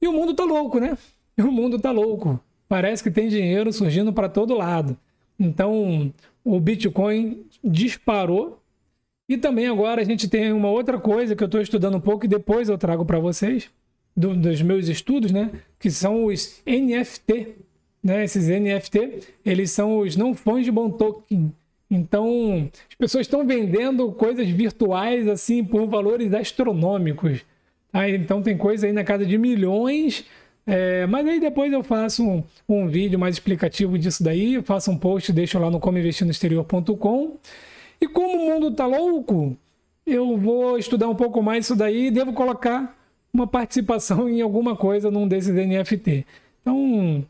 E 0.00 0.06
o 0.06 0.12
mundo 0.12 0.34
tá 0.34 0.44
louco, 0.44 0.78
né? 0.78 0.96
O 1.38 1.50
mundo 1.50 1.78
tá 1.78 1.90
louco. 1.90 2.40
Parece 2.68 3.02
que 3.02 3.10
tem 3.10 3.28
dinheiro 3.28 3.72
surgindo 3.72 4.12
para 4.12 4.28
todo 4.28 4.54
lado. 4.54 4.96
Então, 5.38 6.12
o 6.44 6.60
Bitcoin 6.60 7.46
disparou. 7.62 8.62
E 9.28 9.36
também 9.36 9.66
agora 9.66 10.00
a 10.00 10.04
gente 10.04 10.28
tem 10.28 10.52
uma 10.52 10.70
outra 10.70 10.98
coisa 10.98 11.36
que 11.36 11.42
eu 11.42 11.46
estou 11.46 11.60
estudando 11.60 11.96
um 11.96 12.00
pouco 12.00 12.24
e 12.24 12.28
depois 12.28 12.68
eu 12.68 12.78
trago 12.78 13.04
para 13.04 13.18
vocês, 13.18 13.70
do, 14.18 14.34
dos 14.34 14.60
meus 14.60 14.88
estudos, 14.88 15.30
né? 15.30 15.50
Que 15.78 15.90
são 15.90 16.24
os 16.24 16.60
NFT. 16.66 17.54
Né? 18.02 18.24
Esses 18.24 18.48
NFT, 18.48 19.20
eles 19.44 19.70
são 19.70 19.98
os 19.98 20.16
não 20.16 20.34
fungible 20.34 20.92
token. 20.98 21.52
Então, 21.90 22.68
as 22.90 22.94
pessoas 22.96 23.26
estão 23.26 23.46
vendendo 23.46 24.10
coisas 24.12 24.48
virtuais 24.48 25.26
assim 25.28 25.64
por 25.64 25.86
valores 25.86 26.34
astronômicos. 26.34 27.44
Ah, 27.92 28.08
então 28.08 28.42
tem 28.42 28.58
coisa 28.58 28.86
aí 28.86 28.92
na 28.92 29.04
casa 29.04 29.24
de 29.24 29.38
milhões. 29.38 30.24
É, 30.66 31.06
mas 31.06 31.26
aí 31.26 31.40
depois 31.40 31.72
eu 31.72 31.82
faço 31.82 32.22
um, 32.22 32.44
um, 32.68 32.88
vídeo 32.88 33.18
mais 33.18 33.36
explicativo 33.36 33.96
disso 33.96 34.22
daí, 34.22 34.60
faço 34.62 34.90
um 34.90 34.98
post, 34.98 35.32
deixo 35.32 35.58
lá 35.58 35.70
no 35.70 35.80
comoinvestirnoexterior.com. 35.80 37.36
E 38.00 38.06
como 38.06 38.36
o 38.36 38.46
mundo 38.50 38.70
tá 38.72 38.84
louco, 38.84 39.56
eu 40.04 40.36
vou 40.36 40.76
estudar 40.76 41.08
um 41.08 41.14
pouco 41.14 41.42
mais 41.42 41.64
isso 41.64 41.74
daí 41.74 42.08
e 42.08 42.10
devo 42.10 42.34
colocar 42.34 42.97
uma 43.32 43.46
participação 43.46 44.28
em 44.28 44.40
alguma 44.40 44.76
coisa 44.76 45.10
num 45.10 45.28
desses 45.28 45.54
NFT. 45.54 46.26
Então, 46.62 47.24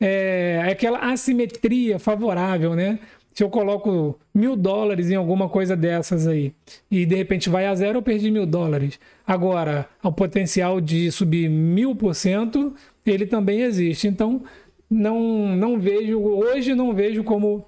é, 0.00 0.62
é 0.66 0.72
aquela 0.72 0.98
assimetria 1.12 1.98
favorável, 1.98 2.74
né? 2.74 2.98
se 3.34 3.42
eu 3.42 3.50
coloco 3.50 4.18
mil 4.32 4.54
dólares 4.54 5.10
em 5.10 5.16
alguma 5.16 5.48
coisa 5.48 5.76
dessas 5.76 6.26
aí 6.26 6.54
e 6.88 7.04
de 7.04 7.16
repente 7.16 7.50
vai 7.50 7.66
a 7.66 7.74
zero, 7.74 7.98
eu 7.98 8.02
perdi 8.02 8.30
mil 8.30 8.46
dólares. 8.46 8.98
Agora, 9.26 9.88
o 10.02 10.12
potencial 10.12 10.80
de 10.80 11.10
subir 11.10 11.50
mil 11.50 11.96
por 11.96 12.14
cento, 12.14 12.74
ele 13.04 13.26
também 13.26 13.62
existe. 13.62 14.06
Então, 14.06 14.44
não, 14.88 15.48
não 15.56 15.80
vejo, 15.80 16.20
hoje 16.20 16.76
não 16.76 16.94
vejo 16.94 17.24
como 17.24 17.66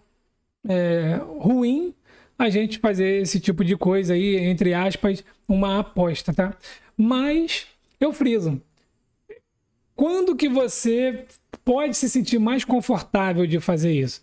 é, 0.68 1.20
ruim 1.40 1.92
a 2.38 2.48
gente 2.48 2.78
fazer 2.78 3.22
esse 3.22 3.40
tipo 3.40 3.64
de 3.64 3.76
coisa 3.76 4.14
aí, 4.14 4.36
entre 4.36 4.72
aspas, 4.72 5.24
uma 5.48 5.80
aposta, 5.80 6.32
tá? 6.32 6.54
Mas 6.96 7.66
eu 8.00 8.12
friso. 8.12 8.60
Quando 9.94 10.36
que 10.36 10.48
você 10.48 11.26
pode 11.64 11.96
se 11.96 12.08
sentir 12.08 12.38
mais 12.38 12.64
confortável 12.64 13.46
de 13.46 13.60
fazer 13.60 13.92
isso? 13.92 14.20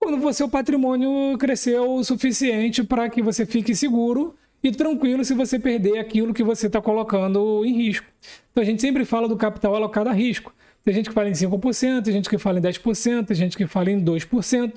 quando 0.00 0.26
o 0.26 0.32
seu 0.32 0.48
patrimônio 0.48 1.36
cresceu 1.36 1.96
o 1.96 2.02
suficiente 2.02 2.82
para 2.82 3.10
que 3.10 3.20
você 3.20 3.44
fique 3.44 3.74
seguro 3.74 4.34
e 4.62 4.72
tranquilo 4.72 5.22
se 5.24 5.34
você 5.34 5.58
perder 5.58 5.98
aquilo 5.98 6.32
que 6.32 6.42
você 6.42 6.68
está 6.68 6.80
colocando 6.80 7.62
em 7.66 7.74
risco. 7.74 8.06
Então 8.50 8.62
a 8.62 8.66
gente 8.66 8.80
sempre 8.80 9.04
fala 9.04 9.28
do 9.28 9.36
capital 9.36 9.74
alocado 9.74 10.08
a 10.08 10.12
risco. 10.12 10.54
Tem 10.82 10.94
gente 10.94 11.10
que 11.10 11.14
fala 11.14 11.28
em 11.28 11.32
5%, 11.32 12.02
tem 12.02 12.14
gente 12.14 12.30
que 12.30 12.38
fala 12.38 12.58
em 12.58 12.62
10%, 12.62 13.26
tem 13.26 13.36
gente 13.36 13.56
que 13.58 13.66
fala 13.66 13.90
em 13.90 14.02
2%. 14.02 14.72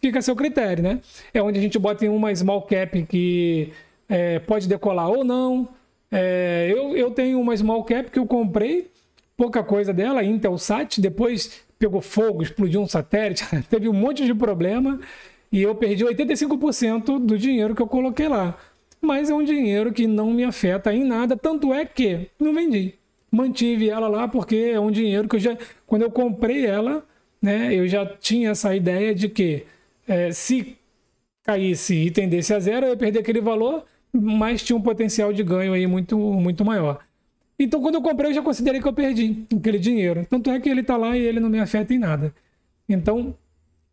Fica 0.00 0.18
a 0.18 0.22
seu 0.22 0.34
critério, 0.34 0.82
né? 0.82 1.00
É 1.32 1.40
onde 1.40 1.58
a 1.58 1.62
gente 1.62 1.78
bota 1.78 2.04
em 2.04 2.08
uma 2.08 2.34
small 2.34 2.62
cap 2.62 3.00
que 3.04 3.72
é, 4.08 4.40
pode 4.40 4.68
decolar 4.68 5.08
ou 5.08 5.22
não. 5.22 5.68
É, 6.16 6.70
eu, 6.72 6.96
eu 6.96 7.10
tenho 7.10 7.40
uma 7.40 7.56
small 7.56 7.82
cap 7.82 8.08
que 8.08 8.20
eu 8.20 8.24
comprei, 8.24 8.88
pouca 9.36 9.64
coisa 9.64 9.92
dela, 9.92 10.22
Intelsat, 10.22 11.00
depois 11.00 11.64
pegou 11.76 12.00
fogo, 12.00 12.40
explodiu 12.40 12.80
um 12.80 12.86
satélite, 12.86 13.44
teve 13.68 13.88
um 13.88 13.92
monte 13.92 14.24
de 14.24 14.32
problema 14.32 15.00
e 15.50 15.60
eu 15.60 15.74
perdi 15.74 16.04
85% 16.04 17.18
do 17.18 17.36
dinheiro 17.36 17.74
que 17.74 17.82
eu 17.82 17.88
coloquei 17.88 18.28
lá. 18.28 18.56
Mas 19.00 19.28
é 19.28 19.34
um 19.34 19.42
dinheiro 19.42 19.92
que 19.92 20.06
não 20.06 20.30
me 20.30 20.44
afeta 20.44 20.94
em 20.94 21.02
nada, 21.02 21.36
tanto 21.36 21.74
é 21.74 21.84
que 21.84 22.30
não 22.38 22.54
vendi. 22.54 22.94
Mantive 23.28 23.90
ela 23.90 24.06
lá 24.06 24.28
porque 24.28 24.70
é 24.72 24.78
um 24.78 24.92
dinheiro 24.92 25.28
que 25.28 25.34
eu 25.34 25.40
já, 25.40 25.58
quando 25.84 26.02
eu 26.02 26.12
comprei 26.12 26.64
ela, 26.64 27.04
né, 27.42 27.74
eu 27.74 27.88
já 27.88 28.06
tinha 28.06 28.50
essa 28.50 28.74
ideia 28.74 29.12
de 29.12 29.28
que 29.28 29.64
é, 30.06 30.30
se 30.30 30.76
caísse 31.42 31.94
e 31.94 32.10
tendesse 32.12 32.54
a 32.54 32.60
zero, 32.60 32.86
eu 32.86 32.90
ia 32.90 32.96
perder 32.96 33.18
aquele 33.18 33.40
valor, 33.40 33.84
mas 34.14 34.62
tinha 34.62 34.76
um 34.76 34.80
potencial 34.80 35.32
de 35.32 35.42
ganho 35.42 35.72
aí 35.72 35.86
muito, 35.86 36.16
muito 36.16 36.64
maior. 36.64 37.00
Então, 37.58 37.80
quando 37.80 37.96
eu 37.96 38.02
comprei, 38.02 38.30
eu 38.30 38.34
já 38.34 38.42
considerei 38.42 38.80
que 38.80 38.88
eu 38.88 38.92
perdi 38.92 39.46
aquele 39.54 39.78
dinheiro. 39.78 40.26
Tanto 40.28 40.50
é 40.50 40.58
que 40.58 40.68
ele 40.68 40.80
está 40.80 40.96
lá 40.96 41.16
e 41.16 41.20
ele 41.20 41.40
não 41.40 41.48
me 41.48 41.60
afeta 41.60 41.94
em 41.94 41.98
nada. 41.98 42.34
Então, 42.88 43.34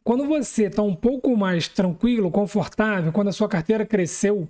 quando 0.04 0.25
você 0.25 0.63
está 0.63 0.82
um 0.82 0.96
pouco 0.96 1.36
mais 1.38 1.68
tranquilo, 1.68 2.32
confortável, 2.32 3.12
quando 3.12 3.28
a 3.28 3.32
sua 3.32 3.48
carteira 3.48 3.86
cresceu, 3.86 4.48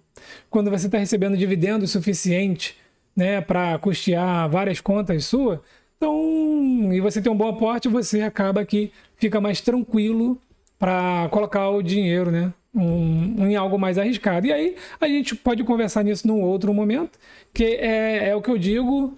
quando 0.49 0.71
você 0.71 0.85
está 0.85 0.97
recebendo 0.97 1.35
dividendo 1.35 1.85
suficiente 1.87 2.77
né, 3.15 3.41
para 3.41 3.77
custear 3.79 4.49
várias 4.49 4.79
contas 4.79 5.25
suas, 5.25 5.59
então, 5.97 6.89
e 6.91 6.99
você 6.99 7.21
tem 7.21 7.31
um 7.31 7.35
bom 7.35 7.49
aporte, 7.49 7.87
você 7.87 8.21
acaba 8.21 8.65
que 8.65 8.91
fica 9.17 9.39
mais 9.39 9.61
tranquilo 9.61 10.39
para 10.79 11.27
colocar 11.29 11.69
o 11.69 11.83
dinheiro 11.83 12.31
né, 12.31 12.51
um, 12.73 13.47
em 13.47 13.55
algo 13.55 13.77
mais 13.77 13.97
arriscado. 13.97 14.47
E 14.47 14.53
aí 14.53 14.75
a 14.99 15.07
gente 15.07 15.35
pode 15.35 15.63
conversar 15.63 16.03
nisso 16.03 16.27
num 16.27 16.41
outro 16.41 16.73
momento, 16.73 17.19
que 17.53 17.63
é, 17.63 18.29
é 18.29 18.35
o 18.35 18.41
que 18.41 18.49
eu 18.49 18.57
digo 18.57 19.15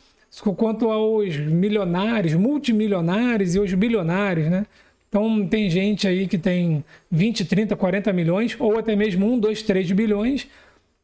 quanto 0.58 0.90
aos 0.90 1.38
milionários, 1.38 2.34
multimilionários 2.34 3.56
e 3.56 3.60
os 3.60 3.74
bilionários, 3.74 4.50
né? 4.50 4.66
Então 5.08 5.48
tem 5.48 5.70
gente 5.70 6.08
aí 6.08 6.28
que 6.28 6.40
tem 6.40 6.84
20, 7.12 7.46
30, 7.46 7.76
40 7.76 8.12
milhões, 8.12 8.56
ou 8.60 8.80
até 8.80 8.96
mesmo 8.96 9.32
1, 9.32 9.40
2, 9.40 9.62
3 9.62 9.92
bilhões, 9.92 10.48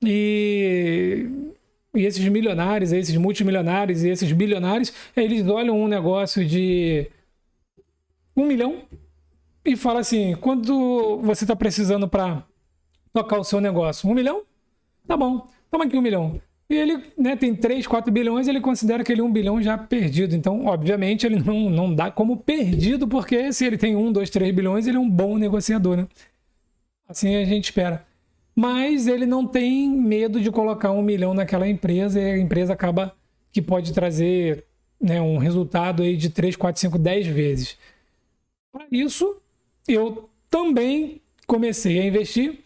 e, 0.04 1.28
e 1.94 2.06
esses 2.06 2.28
milionários, 2.28 2.92
esses 2.92 3.16
multimilionários 3.18 4.04
e 4.04 4.10
esses 4.10 4.32
bilionários, 4.32 4.92
eles 5.16 5.48
olham 5.48 5.80
um 5.80 5.88
negócio 5.88 6.44
de 6.44 7.06
um 8.36 8.46
milhão 8.46 8.82
e 9.64 9.76
fala 9.76 10.00
assim: 10.00 10.36
quanto 10.36 11.20
você 11.22 11.44
está 11.44 11.56
precisando 11.56 12.08
para 12.08 12.44
tocar 13.14 13.40
o 13.40 13.44
seu 13.44 13.60
negócio? 13.60 14.10
Um 14.10 14.14
milhão? 14.14 14.44
Tá 15.08 15.18
bom, 15.18 15.48
toma 15.72 15.86
aqui 15.86 15.98
um 15.98 16.02
milhão. 16.02 16.40
E 16.70 16.76
ele 16.76 17.04
né, 17.18 17.36
tem 17.36 17.56
3, 17.56 17.88
4 17.88 18.12
bilhões, 18.12 18.48
ele 18.48 18.62
considera 18.62 19.02
aquele 19.02 19.24
1 19.24 19.32
bilhão 19.32 19.62
já 19.62 19.76
perdido. 19.76 20.36
Então, 20.36 20.68
obviamente, 20.68 21.26
ele 21.26 21.40
não, 21.40 21.68
não 21.68 21.96
dá 21.96 22.12
como 22.12 22.38
perdido, 22.38 23.08
porque 23.08 23.52
se 23.52 23.66
ele 23.66 23.76
tem 23.76 23.96
1, 23.96 24.12
2, 24.12 24.30
3 24.30 24.54
bilhões, 24.54 24.86
ele 24.86 24.98
é 24.98 25.00
um 25.00 25.10
bom 25.10 25.36
negociador, 25.36 25.98
né? 25.98 26.08
Assim 27.08 27.36
a 27.36 27.44
gente 27.44 27.66
espera. 27.66 28.06
Mas 28.56 29.08
ele 29.08 29.26
não 29.26 29.48
tem 29.48 29.90
medo 29.90 30.40
de 30.40 30.52
colocar 30.52 30.92
um 30.92 31.02
milhão 31.02 31.34
naquela 31.34 31.68
empresa 31.68 32.20
e 32.20 32.34
a 32.34 32.38
empresa 32.38 32.74
acaba 32.74 33.16
que 33.52 33.64
pode 33.64 33.92
trazer 33.92 34.66
né, 35.02 35.20
um 35.20 35.38
resultado 35.38 36.04
aí 36.04 36.16
de 36.16 36.30
3, 36.30 36.56
4, 36.56 36.80
5, 36.82 37.00
10 37.00 37.28
vezes. 37.28 37.78
Para 38.72 38.86
isso, 38.92 39.42
eu 39.94 40.30
também 40.50 41.22
comecei 41.48 42.00
a 42.00 42.06
investir 42.06 42.60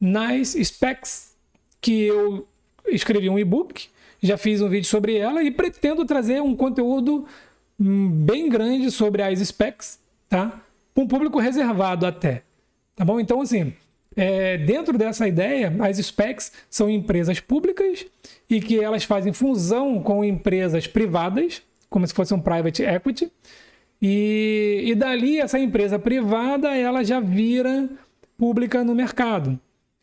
nas 0.00 0.54
specs 0.54 1.34
que 1.80 2.06
eu 2.06 2.46
escrevi 2.86 3.28
um 3.28 3.38
e-book, 3.38 3.88
já 4.22 4.36
fiz 4.36 4.60
um 4.60 4.68
vídeo 4.68 4.88
sobre 4.88 5.16
ela 5.16 5.42
e 5.42 5.50
pretendo 5.50 6.04
trazer 6.04 6.40
um 6.40 6.54
conteúdo 6.54 7.26
hum, 7.78 8.10
bem 8.10 8.48
grande 8.48 8.90
sobre 8.90 9.22
as 9.22 9.38
specs, 9.40 9.98
tá? 10.28 10.62
Um 10.96 11.06
público 11.06 11.38
reservado 11.38 12.06
até, 12.06 12.42
tá 12.94 13.04
bom? 13.04 13.18
Então, 13.18 13.40
assim, 13.40 13.72
é, 14.16 14.58
dentro 14.58 14.96
dessa 14.96 15.26
ideia, 15.26 15.74
as 15.80 15.96
specs 15.98 16.52
são 16.68 16.88
empresas 16.88 17.40
públicas 17.40 18.06
e 18.48 18.60
que 18.60 18.78
elas 18.78 19.04
fazem 19.04 19.32
fusão 19.32 20.02
com 20.02 20.24
empresas 20.24 20.86
privadas, 20.86 21.62
como 21.88 22.06
se 22.06 22.14
fosse 22.14 22.32
um 22.32 22.40
private 22.40 22.82
equity, 22.82 23.30
e, 24.02 24.82
e 24.84 24.94
dali 24.96 25.38
essa 25.38 25.60
empresa 25.60 25.96
privada 25.96 26.76
ela 26.76 27.04
já 27.04 27.20
vira 27.20 27.88
pública 28.36 28.82
no 28.82 28.96
mercado. 28.96 29.56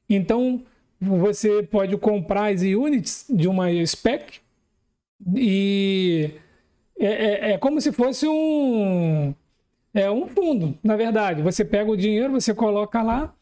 Então 0.09 0.63
você 1.01 1.62
pode 1.63 1.97
comprar 1.97 2.53
as 2.53 2.62
units 2.62 3.25
de 3.29 3.45
uma 3.45 3.67
spec 3.85 4.39
e 5.35 6.31
é, 6.97 7.07
é, 7.07 7.51
é, 7.51 7.57
como 7.57 7.81
se 7.81 7.91
fosse 7.91 8.25
um 8.25 9.35
é 9.93 10.09
um 10.09 10.27
fundo, 10.27 10.77
na 10.81 10.95
verdade. 10.95 11.41
Você 11.41 11.65
pega 11.65 11.91
o 11.91 11.97
dinheiro, 11.97 12.31
você 12.31 12.53
coloca 12.53 13.01
lá 13.01 13.33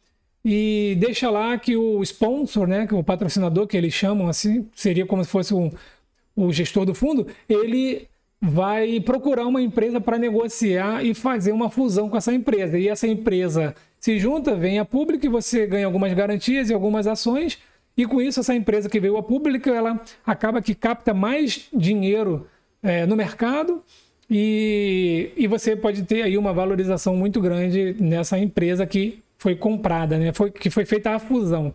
e 0.43 0.95
deixa 0.99 1.29
lá 1.29 1.57
que 1.57 1.75
o 1.75 2.01
sponsor, 2.01 2.65
né, 2.67 2.87
que 2.87 2.95
o 2.95 3.03
patrocinador 3.03 3.67
que 3.67 3.77
eles 3.77 3.93
chamam 3.93 4.27
assim, 4.27 4.67
seria 4.73 5.05
como 5.05 5.23
se 5.23 5.29
fosse 5.29 5.53
um, 5.53 5.69
o 6.35 6.51
gestor 6.51 6.85
do 6.85 6.95
fundo, 6.95 7.27
ele 7.47 8.07
vai 8.41 8.99
procurar 8.99 9.47
uma 9.47 9.61
empresa 9.61 9.99
para 9.99 10.17
negociar 10.17 11.03
e 11.03 11.13
fazer 11.13 11.51
uma 11.51 11.69
fusão 11.69 12.09
com 12.09 12.17
essa 12.17 12.33
empresa. 12.33 12.77
E 12.77 12.87
essa 12.87 13.07
empresa 13.07 13.73
se 13.99 14.19
junta, 14.19 14.55
vem 14.55 14.79
a 14.79 14.85
público 14.85 15.25
e 15.25 15.29
você 15.29 15.65
ganha 15.65 15.85
algumas 15.85 16.13
garantias 16.13 16.69
e 16.69 16.73
algumas 16.73 17.07
ações. 17.07 17.57
E 17.95 18.05
com 18.05 18.21
isso, 18.21 18.39
essa 18.39 18.53
empresa 18.53 18.87
que 18.87 18.99
veio 18.99 19.17
a 19.17 19.23
público, 19.23 19.69
ela 19.69 19.99
acaba 20.25 20.61
que 20.61 20.75
capta 20.75 21.13
mais 21.13 21.67
dinheiro 21.73 22.47
é, 22.83 23.05
no 23.07 23.15
mercado 23.15 23.83
e, 24.29 25.31
e 25.35 25.47
você 25.47 25.75
pode 25.75 26.03
ter 26.03 26.21
aí 26.21 26.37
uma 26.37 26.53
valorização 26.53 27.15
muito 27.15 27.41
grande 27.41 27.95
nessa 27.99 28.37
empresa 28.37 28.85
que 28.85 29.19
foi 29.37 29.55
comprada, 29.55 30.17
né? 30.17 30.33
foi, 30.33 30.51
que 30.51 30.69
foi 30.69 30.85
feita 30.85 31.11
a 31.11 31.19
fusão. 31.19 31.73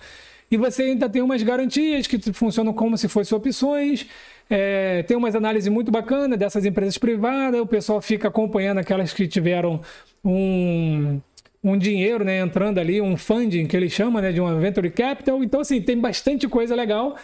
E 0.53 0.57
você 0.59 0.83
ainda 0.83 1.09
tem 1.09 1.23
umas 1.23 1.43
garantias 1.43 2.07
que 2.07 2.19
funcionam 2.31 2.75
como 2.75 2.99
se 2.99 3.09
fossem 3.09 3.35
opções. 3.35 4.07
É, 4.51 5.03
tem 5.05 5.17
umas 5.17 5.35
análises 5.35 5.73
muito 5.73 5.91
bacanas 5.91 6.39
dessas 6.39 6.67
empresas 6.67 6.99
privadas, 6.99 7.59
o 7.59 7.65
pessoal 7.67 8.03
fica 8.03 8.29
acompanhando 8.29 8.77
aquelas 8.77 9.15
que 9.15 9.27
tiveram 9.27 9.81
um, 10.23 11.19
um 11.65 11.79
dinheiro 11.79 12.23
né, 12.23 12.41
entrando 12.41 12.77
ali, 12.77 13.01
um 13.01 13.17
funding 13.17 13.67
que 13.67 13.75
ele 13.75 13.89
chama 13.89 14.21
né, 14.21 14.31
de 14.31 14.43
uma 14.43 14.55
venture 14.57 14.91
capital. 14.91 15.43
Então, 15.43 15.61
assim, 15.61 15.81
tem 15.81 15.99
bastante 15.99 16.47
coisa 16.47 16.75
legal. 16.75 17.17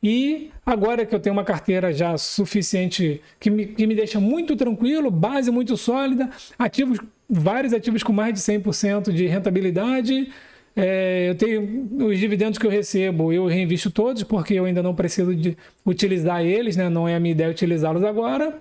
E 0.00 0.52
agora 0.64 1.04
que 1.04 1.12
eu 1.12 1.18
tenho 1.18 1.32
uma 1.32 1.42
carteira 1.42 1.92
já 1.92 2.16
suficiente, 2.16 3.20
que 3.40 3.50
me, 3.50 3.66
que 3.66 3.84
me 3.84 3.96
deixa 3.96 4.20
muito 4.20 4.54
tranquilo, 4.54 5.10
base 5.10 5.50
muito 5.50 5.76
sólida, 5.76 6.30
ativos, 6.56 7.00
vários 7.28 7.72
ativos 7.72 8.04
com 8.04 8.12
mais 8.12 8.32
de 8.32 8.38
100% 8.38 9.10
de 9.10 9.26
rentabilidade, 9.26 10.30
é, 10.76 11.30
eu 11.30 11.34
tenho 11.34 12.06
os 12.06 12.18
dividendos 12.18 12.58
que 12.58 12.66
eu 12.66 12.70
recebo, 12.70 13.32
eu 13.32 13.46
reinvisto 13.46 13.90
todos, 13.90 14.22
porque 14.22 14.52
eu 14.52 14.66
ainda 14.66 14.82
não 14.82 14.94
preciso 14.94 15.34
de 15.34 15.56
utilizar 15.86 16.44
eles, 16.44 16.76
né? 16.76 16.90
não 16.90 17.08
é 17.08 17.14
a 17.14 17.20
minha 17.20 17.32
ideia 17.32 17.50
utilizá-los 17.50 18.04
agora. 18.04 18.58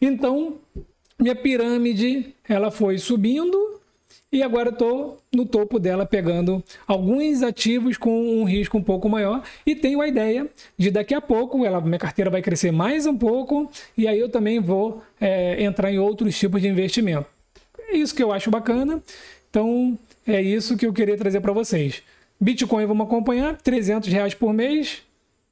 Então, 0.00 0.58
minha 1.18 1.34
pirâmide 1.34 2.34
ela 2.48 2.70
foi 2.70 2.98
subindo 2.98 3.80
e 4.30 4.42
agora 4.42 4.70
estou 4.70 5.18
no 5.34 5.44
topo 5.44 5.78
dela 5.80 6.06
pegando 6.06 6.62
alguns 6.86 7.42
ativos 7.42 7.96
com 7.96 8.40
um 8.40 8.44
risco 8.44 8.78
um 8.78 8.82
pouco 8.82 9.08
maior 9.08 9.42
e 9.64 9.74
tenho 9.74 10.00
a 10.00 10.06
ideia 10.06 10.48
de 10.78 10.90
daqui 10.90 11.14
a 11.14 11.20
pouco 11.20 11.64
ela, 11.64 11.80
minha 11.80 11.98
carteira 11.98 12.30
vai 12.30 12.42
crescer 12.42 12.70
mais 12.70 13.06
um 13.06 13.16
pouco 13.16 13.68
e 13.96 14.06
aí 14.06 14.18
eu 14.18 14.28
também 14.28 14.60
vou 14.60 15.02
é, 15.20 15.62
entrar 15.62 15.90
em 15.90 15.98
outros 15.98 16.38
tipos 16.38 16.60
de 16.60 16.68
investimento. 16.68 17.26
É 17.88 17.96
isso 17.96 18.14
que 18.14 18.22
eu 18.22 18.32
acho 18.32 18.50
bacana. 18.50 19.02
Então, 19.48 19.98
é 20.26 20.40
isso 20.40 20.76
que 20.76 20.86
eu 20.86 20.92
queria 20.92 21.16
trazer 21.16 21.40
para 21.40 21.52
vocês. 21.52 22.02
Bitcoin 22.40 22.84
vamos 22.86 23.06
acompanhar, 23.06 23.56
300 23.56 24.12
reais 24.12 24.34
por 24.34 24.52
mês, 24.52 25.02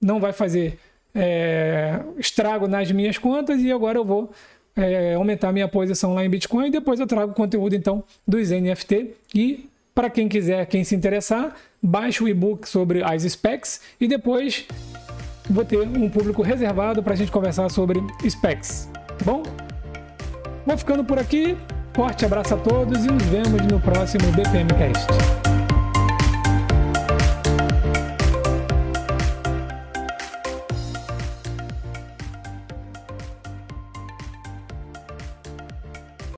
não 0.00 0.20
vai 0.20 0.32
fazer 0.32 0.78
é, 1.14 2.00
estrago 2.18 2.66
nas 2.66 2.90
minhas 2.90 3.16
contas 3.16 3.60
e 3.60 3.72
agora 3.72 3.98
eu 3.98 4.04
vou 4.04 4.32
é, 4.76 5.14
aumentar 5.14 5.52
minha 5.52 5.68
posição 5.68 6.14
lá 6.14 6.24
em 6.24 6.28
Bitcoin 6.28 6.66
e 6.66 6.70
depois 6.70 6.98
eu 6.98 7.06
trago 7.06 7.32
conteúdo 7.32 7.74
então 7.74 8.02
dos 8.26 8.50
NFT 8.50 9.14
e 9.34 9.68
para 9.94 10.10
quem 10.10 10.28
quiser, 10.28 10.66
quem 10.66 10.82
se 10.82 10.94
interessar, 10.94 11.54
baixe 11.80 12.22
o 12.22 12.28
e-book 12.28 12.68
sobre 12.68 13.02
as 13.02 13.22
specs 13.22 13.80
e 14.00 14.08
depois 14.08 14.66
vou 15.48 15.64
ter 15.64 15.78
um 15.78 16.08
público 16.10 16.42
reservado 16.42 17.02
para 17.02 17.12
a 17.12 17.16
gente 17.16 17.30
conversar 17.30 17.70
sobre 17.70 18.00
specs. 18.28 18.88
Tá 18.92 19.24
bom? 19.24 19.42
Vou 20.66 20.76
ficando 20.76 21.04
por 21.04 21.18
aqui. 21.18 21.56
Forte 21.94 22.24
abraço 22.24 22.54
a 22.54 22.56
todos 22.56 23.04
e 23.04 23.08
nos 23.08 23.22
vemos 23.26 23.62
no 23.70 23.78
próximo 23.78 24.26
BPM 24.32 24.68
Cast. 24.74 25.53